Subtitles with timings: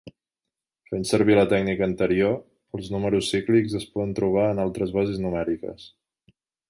[0.91, 2.33] Fent servir la tècnica anterior,
[2.77, 5.87] els números cíclics es poden trobar en altres bases numèriques.